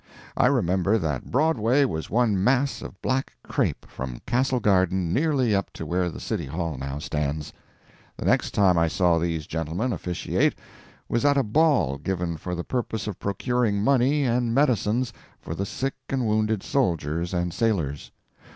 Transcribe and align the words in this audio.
I 0.35 0.47
remember 0.47 0.97
that 0.97 1.29
Broadway 1.29 1.85
was 1.85 2.09
one 2.09 2.43
mass 2.43 2.81
of 2.81 2.99
black 3.03 3.33
crape 3.43 3.85
from 3.87 4.19
Castle 4.25 4.59
Garden 4.59 5.13
nearly 5.13 5.53
up 5.53 5.71
to 5.73 5.85
where 5.85 6.09
the 6.09 6.19
City 6.19 6.47
Hall 6.47 6.75
now 6.75 6.97
stands. 6.97 7.53
The 8.17 8.25
next 8.25 8.55
time 8.55 8.79
I 8.79 8.87
saw 8.87 9.19
these 9.19 9.45
gentlemen 9.45 9.93
officiate 9.93 10.55
was 11.07 11.23
at 11.23 11.37
a 11.37 11.43
ball 11.43 11.99
given 11.99 12.35
for 12.37 12.55
the 12.55 12.63
purpose 12.63 13.05
of 13.05 13.19
procuring 13.19 13.83
money 13.83 14.23
and 14.23 14.55
medicines 14.55 15.13
for 15.39 15.53
the 15.53 15.67
sick 15.67 15.93
and 16.09 16.25
wounded 16.25 16.63
soldiers 16.63 17.31
and 17.31 17.53
sailors. 17.53 18.09